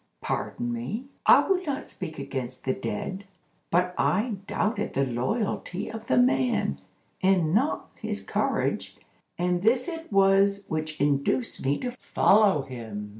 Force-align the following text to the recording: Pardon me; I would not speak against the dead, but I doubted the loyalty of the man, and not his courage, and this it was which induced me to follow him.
Pardon 0.19 0.73
me; 0.73 1.05
I 1.27 1.47
would 1.47 1.63
not 1.67 1.87
speak 1.87 2.17
against 2.17 2.63
the 2.65 2.73
dead, 2.73 3.25
but 3.69 3.93
I 3.99 4.37
doubted 4.47 4.95
the 4.95 5.05
loyalty 5.05 5.89
of 5.91 6.07
the 6.07 6.17
man, 6.17 6.79
and 7.21 7.53
not 7.53 7.91
his 8.01 8.23
courage, 8.23 8.97
and 9.37 9.61
this 9.61 9.87
it 9.87 10.11
was 10.11 10.65
which 10.67 10.99
induced 10.99 11.63
me 11.63 11.77
to 11.77 11.91
follow 11.91 12.63
him. 12.63 13.09